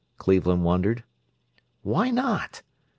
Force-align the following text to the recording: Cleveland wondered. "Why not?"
Cleveland 0.17 0.63
wondered. 0.63 1.03
"Why 1.83 2.09
not?" 2.09 2.63